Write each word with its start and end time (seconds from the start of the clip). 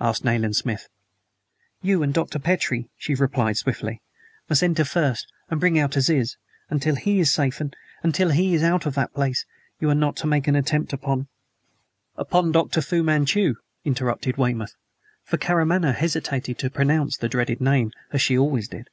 asked 0.00 0.24
Nayland 0.24 0.56
Smith. 0.56 0.88
"You 1.80 2.02
and 2.02 2.12
Dr. 2.12 2.40
Petrie," 2.40 2.90
she 2.96 3.14
replied 3.14 3.56
swiftly, 3.56 4.02
"must 4.48 4.64
enter 4.64 4.84
first, 4.84 5.32
and 5.48 5.60
bring 5.60 5.78
out 5.78 5.94
Aziz. 5.94 6.36
Until 6.68 6.96
he 6.96 7.20
is 7.20 7.32
safe 7.32 7.62
until 8.02 8.30
he 8.30 8.52
is 8.52 8.64
out 8.64 8.84
of 8.84 8.96
that 8.96 9.14
place 9.14 9.46
you 9.78 9.88
are 9.88 10.12
to 10.14 10.26
make 10.26 10.48
no 10.48 10.58
attempt 10.58 10.92
upon" 10.92 11.28
"Upon 12.16 12.50
Dr. 12.50 12.80
Fu 12.82 13.04
Manchu?" 13.04 13.54
interrupted 13.84 14.36
Weymouth; 14.36 14.74
for 15.22 15.38
Karamaneh 15.38 15.94
hesitated 15.94 16.58
to 16.58 16.68
pronounce 16.68 17.16
the 17.16 17.28
dreaded 17.28 17.60
name, 17.60 17.92
as 18.10 18.20
she 18.20 18.36
always 18.36 18.66
did. 18.66 18.90